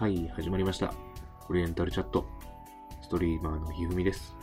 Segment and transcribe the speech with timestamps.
[0.00, 0.94] はい、始まりました。
[1.50, 2.24] オリエンタルチャット。
[3.02, 4.34] ストリーマーのひふみです。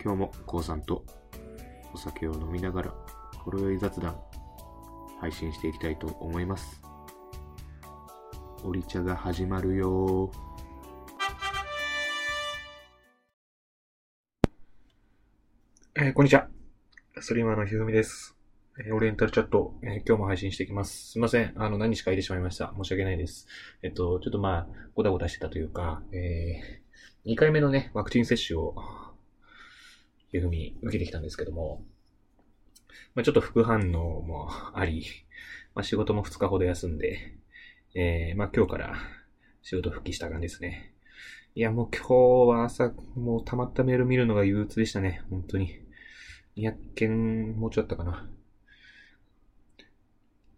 [0.00, 1.04] 今日もこうさんと
[1.92, 2.94] お酒を飲みながら、
[3.38, 4.16] ほろ酔い雑談、
[5.20, 6.80] 配信していきたいと思います。
[8.62, 10.30] オリ茶が始まるよ
[15.96, 16.46] えーこんにちは。
[17.18, 18.36] ストリーマーのひふみです。
[18.78, 21.10] えーオリエンタルチャット、えー今日も配信していきます。
[21.10, 21.52] すいません。
[21.56, 22.72] あの、何日か空いてしまいました。
[22.74, 23.46] 申し訳ないです。
[23.82, 28.74] えっと、ちょっとまあ、ごたごたしてたというか、えー、2回目のね、ワクチン接種を、
[30.32, 31.84] いうふうに受けてきたんですけども、
[33.14, 35.04] まあちょっと副反応も あり、
[35.74, 37.18] まあ仕事も2日ほど休んで、
[37.94, 38.96] えー、まあ今日から
[39.60, 40.94] 仕事復帰した感じですね。
[41.54, 42.06] いや、もう今
[42.46, 45.20] 日は朝、もう溜まったメール見るのが憂鬱でしたね。
[45.28, 45.78] 本当に。
[46.56, 48.30] 200件、もうちょっとかな。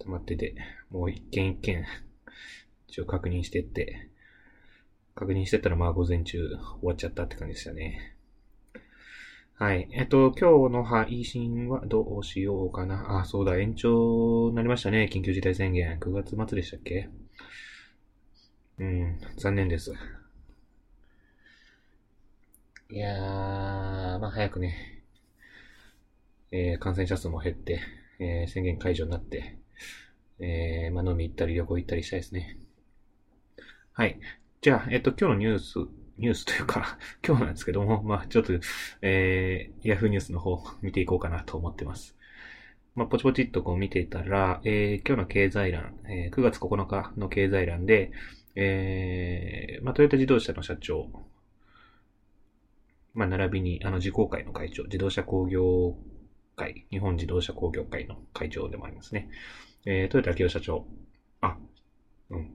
[0.04, 0.54] 溜まってて、
[0.90, 1.84] もう一件一件、
[2.88, 4.08] 一応確認してって、
[5.14, 8.16] 確認してたらまあ午前中終わっちゃったって感じでしたね。
[9.56, 9.88] はい。
[9.92, 13.20] えっと、今日の配信はどうしようかな。
[13.20, 15.08] あ、そうだ、延長になりましたね。
[15.12, 15.98] 緊急事態宣言。
[16.00, 17.08] 9月末でしたっけ？
[18.80, 19.92] うん、残念です。
[22.90, 25.04] いやー、まあ早くね、
[26.50, 27.80] えー感染者数も減って、
[28.18, 29.56] えー宣言解除になって、
[30.44, 32.56] えーまあ飲み行ったり旅行行ったりしたいですね。
[33.92, 34.18] はい。
[34.60, 35.78] じゃあ、えっと、今日のニュース、
[36.18, 38.52] ニュースというか、 今日なんですけども、まあちょっと、
[39.02, 42.16] えー、ヤフーニュースの方見ていこうかなと思ってます。
[42.96, 48.12] まあ、ポチポチっとこう見ていたら、えー今日の経済欄、えー9月9日の経済欄で、
[48.56, 51.10] えーまあ、トヨタ自動車の社長、
[53.14, 55.96] まあ、並びに、あの、自公会の会長、自動車工業
[56.56, 59.28] 会、日本自動車工業会の会長でもありますね。
[59.86, 60.86] えー、トヨタ明夫社長、
[61.40, 61.56] あ、
[62.30, 62.54] うん。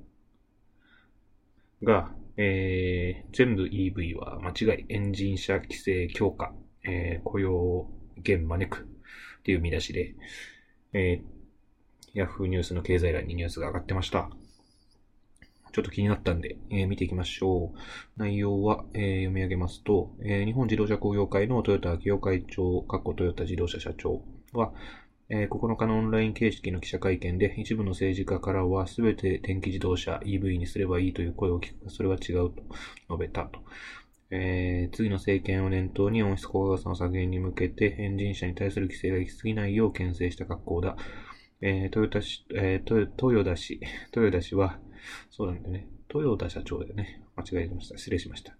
[1.83, 6.53] が、えー、全部 EV は間違い、エンジン車規制強化、
[6.83, 7.87] えー、雇用
[8.17, 8.83] 減招く
[9.39, 10.15] っていう見出しで、
[10.93, 14.29] えー、ヤフーニュースの経済欄にニュースが上がってました。
[15.71, 17.79] ちょっと気になったんで、えー見ていきましょう。
[18.17, 24.21] 内容は、えー読み上げますと、えー日本自動車工業会のトヨタ明夫会長、かっこトヨタ自動車社長
[24.53, 24.73] は、
[25.29, 32.63] えー9日のオンライン形式の記者会見で、一部の政治家からは、すべて電気自動車 EV にすればいいという声を聞くが、それは違うと
[33.09, 33.59] 述べたと。
[34.31, 40.97] えー次の政権を念頭に温室効果ガスの削減に向けて、エンジン車に対する規制が行き過ぎないよう牽制した格好だ。
[41.61, 43.07] えートヨタ氏、えートヨ
[43.39, 43.79] 豊田氏、
[44.15, 44.79] 豊田氏は、
[45.31, 45.87] そうなんだよね。
[46.13, 47.21] 豊田社長だよね。
[47.35, 47.97] 間違えてました。
[47.97, 48.58] 失礼しました。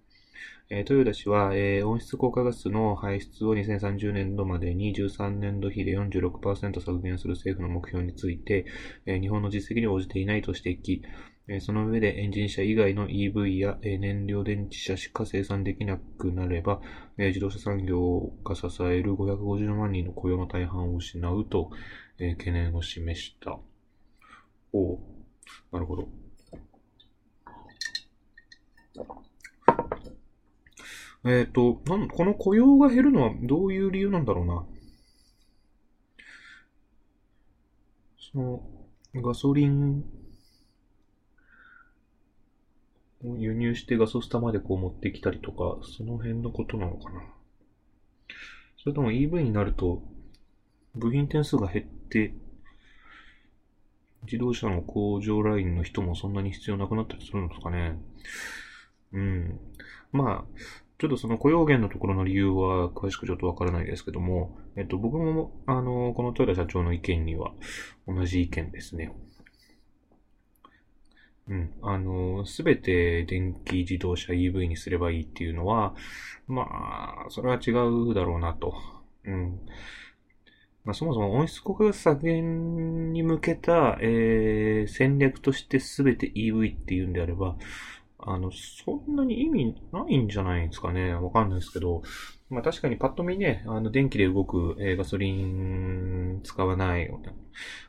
[0.72, 8.66] えー豊田氏は、えー温室効果ガスの排出を2030年度までに13年度比で46%削減する政府の目標について、
[9.06, 11.02] えー日本の実績に応じていないと指摘。
[11.52, 16.80] えその上でエンジン車以外の EV や、え燃料電池車しか生産できなくなれば、
[17.18, 21.70] え自動車産業が支える550万人の雇用の大半を失うと、
[22.20, 23.60] え懸念を示した。
[24.74, 24.98] お
[25.72, 26.08] なるほど。
[31.26, 34.66] えっ、と、なん、この雇用が減るのはどういう理由なんだろうな。
[38.32, 38.62] その、
[39.16, 40.04] ガソリン
[43.26, 47.22] を輸入してガソスタまでこう持ってきたりとか、その辺のことなのかな。
[48.78, 50.02] それとも EV になると、
[50.96, 52.34] 部品点数が減って、
[54.24, 57.98] 自動車の工場ラインの人もそんなに必要なくなったりするんですかね。
[59.12, 59.60] うん。
[60.12, 60.46] まあ、
[61.00, 67.52] ちょっとその雇用減のところの理由は詳しくちょっとわからないですけども、えっと、僕も、あの、この豊田社長の意見には
[68.08, 69.12] 同じ意見ですね。
[71.48, 71.74] うん。
[71.82, 75.96] あの、すべて電気自動車 EV にすればいいっていうのは、
[76.48, 78.76] まあ、それは違うだろうなと。
[79.26, 79.60] うん。
[80.86, 87.58] まあ、そもそも温室効果削減に向けた、えー戦略としてすべて EV っていうんであれば、
[88.22, 91.14] あの、そんなに意味ないんじゃないですかね。
[91.14, 92.02] わかんないですけど。
[92.50, 97.10] まあ確かにパッと見ね、あの、電気で動く、えーガソリン使わない、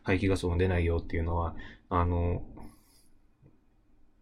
[0.02, 1.54] 排気ガスも出ないよっていうのは、
[1.88, 2.42] あの、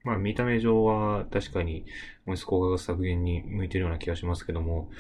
[0.05, 1.85] まあ見た目上は確かに
[2.27, 4.91] 温室効果ガス削減に向いてるような気がしますけども、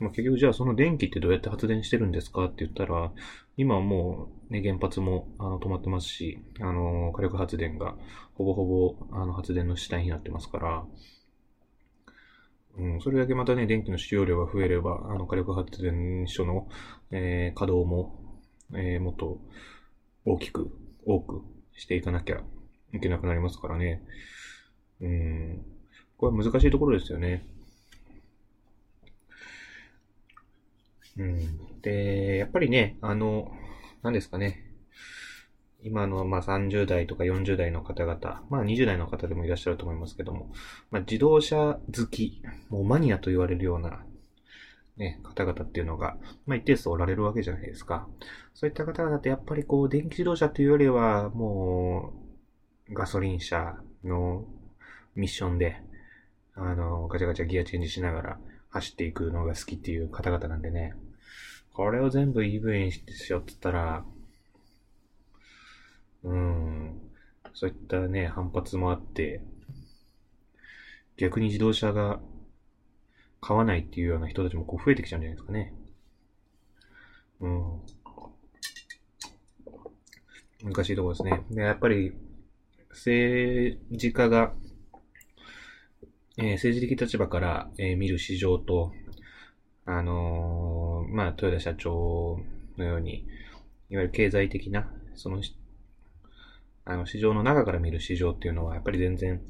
[0.00, 3.12] まあ、結局じゃあその電気ってどうやって発電してるんですかって言ったら、
[3.56, 7.94] 今はもうね、原発もあの止まってますし、あの、火力発電が
[8.34, 10.84] ほぼほぼあの発電の主体になってますから、
[12.78, 16.68] うん、それだけまたね、電気の使用量が増えれば、あの火力発電所の、
[17.10, 18.40] えー稼働も、
[18.74, 19.38] えーもっと
[20.24, 20.70] 大きく、
[21.06, 21.42] 多く
[21.74, 22.42] していかなきゃ
[22.94, 24.02] いけなくなりますからね。
[25.00, 25.64] うん。
[26.18, 27.44] これは難しいところですよね。
[31.82, 33.50] で、やっぱりね、あの、
[34.02, 34.64] 何ですかね。
[35.82, 40.50] 今の、まあ、30代とか40代の方々、まあ、20代の方でもいらっしゃると思いますけども、
[40.90, 44.04] まあ、自動車好き、もうマニアと言われるような、
[44.96, 46.16] ね、方々っていうのが、
[46.46, 48.08] まあ、一定数おられるわけじゃないですか。
[48.54, 52.12] そういった方々ってやっぱりこう、電気自動車というよりは、も
[52.90, 54.44] う、ガソリン車の
[55.14, 55.80] ミッションで、
[56.54, 58.38] あの、ガチャガチャギアチェンジしながら
[58.70, 60.94] 走っていくのが好きっていう方々なんでね、
[61.78, 64.04] これを全部 EV にしようって言ったら、
[66.24, 67.00] うん、
[67.54, 69.42] そういったね、反発もあって、
[71.16, 72.18] 逆に自動車が
[73.40, 75.72] 買わないっていうような人たちもこう増えてきちゃうんじゃないですかね。
[77.42, 77.80] うん。
[80.64, 81.44] 難しいところですね。
[81.48, 82.12] で、やっぱり、
[82.90, 84.52] 政治家が、
[86.38, 88.92] えー、政治的立場から、えー、見る市場と、
[89.86, 90.77] あのー、
[91.10, 92.40] まあ、豊田社長
[92.76, 93.26] のように、
[93.90, 95.42] いわゆる経済的な、その、
[96.84, 99.40] あの、市場の中から見る市場っていうのは、やっぱり全然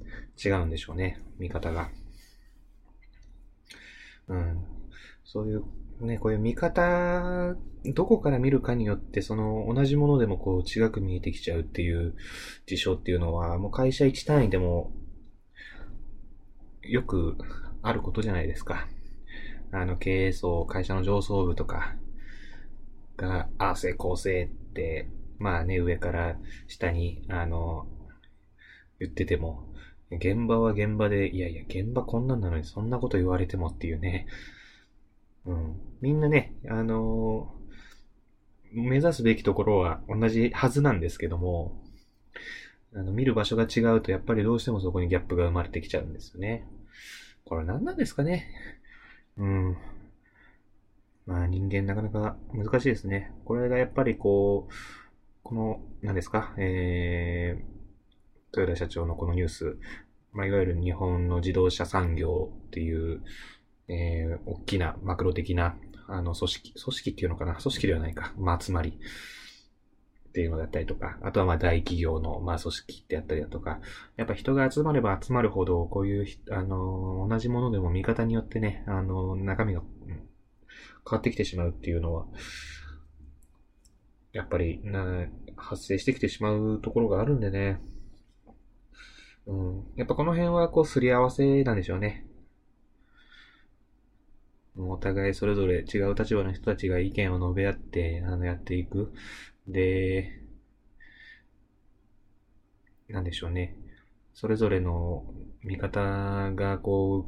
[0.45, 1.21] 違うんでしょうね。
[1.39, 1.91] 見方が。
[4.29, 4.65] うん。
[5.25, 5.65] そういう、
[6.01, 12.15] ね、こういう見方、どこから見るかによって、その同じものでもこう違く見えてきちゃうっていう
[12.67, 14.93] 事象っていうのは、もう会社一単位でも
[16.83, 17.37] よく
[17.83, 18.89] あることじゃないですか。
[19.73, 21.95] あの、経営層、会社の上層部とか
[23.17, 26.37] が、ああ、成功成って、まあね、上から
[26.67, 27.87] 下に、あの、
[28.99, 29.65] 言ってても、
[30.11, 34.27] 現場は現場で、いやいや、現場こんなんなのにそんなこと言われてもっていうね。
[35.45, 35.81] うん。
[36.01, 37.55] みんなね、あの、
[38.73, 41.83] 目指すべきところは同じはずなんですけども、
[42.95, 46.67] あの、見る場所が違うとやっぱりどうしてもそこにギャップが生まれてきちゃうんですよね。
[47.45, 48.47] これ何なんですかね。
[49.39, 49.77] うん。
[51.27, 53.33] まあ人間なかなか難しいですね。
[53.45, 54.73] これがやっぱりこう、
[55.43, 59.79] この、何ですか、えー、豊田社長のこのニュース、
[60.33, 63.23] まあ、いわゆる日本の自動車産業っていう、
[63.89, 65.77] えー、大きなマクロ的な、
[66.07, 67.55] あの、組織、組織っていうのかな？
[67.55, 68.35] 組織ではないか。
[68.37, 68.99] まあ、つまり、
[70.39, 73.81] っていうのだったりとか、あとはまあ大企業のまあ組織ってやったりだとか、
[74.17, 80.17] やっぱ人が集まれば集まるほど、こういう、あの、同じものでも見方によってね、あの、中身が、変
[81.11, 82.27] わってきてしまうっていうのは、
[84.33, 85.27] やっぱりな、
[85.57, 87.81] 発生してきてしまうところがあるんでね。
[89.49, 89.85] うん。
[89.97, 92.29] やっぱこの辺はこうすり合わせなんでしょうね。
[94.79, 99.13] お互いそれぞれ違う立場の人たちが意見を述べ合って、あの、やっていく。
[99.69, 100.41] で、
[103.09, 103.77] なんでしょうね。
[104.35, 105.25] それぞれの
[105.63, 107.27] 見方がこ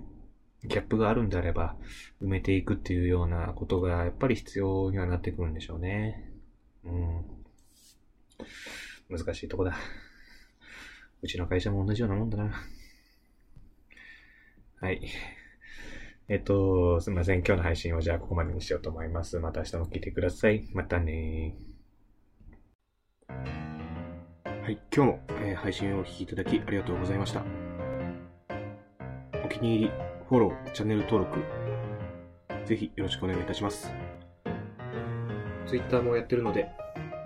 [0.64, 1.76] う、ギャップがあるんであれば、
[2.22, 6.32] 埋めていくっていうようなことが、やっぱり必要にはなってくるんでしょうね。
[6.84, 7.24] うん。
[9.10, 9.76] 難しいとこだ。
[11.22, 12.52] うちの会社も同じようなもんだな。
[14.80, 15.10] はい。
[16.28, 17.38] えっと、すみません。
[17.38, 19.38] 今日の配信をじゃあここまでにしようと思います。
[19.40, 20.68] また明日も聞いてください。
[20.72, 21.54] またね
[24.62, 24.78] はい。
[24.94, 27.42] 今日も、えー、配信をお聴きいただきありがとうございました。
[29.44, 29.90] お気に入り、
[30.28, 31.40] フォロー、チャンネル登録、
[32.66, 33.92] ぜひよろしくお願いいたします。
[35.66, 36.68] Twitter もやってるので、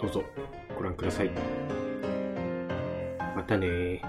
[0.01, 0.23] どうぞ
[0.77, 1.31] ご覧ください。
[3.37, 4.01] またね